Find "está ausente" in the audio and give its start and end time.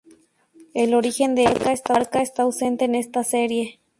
2.23-2.85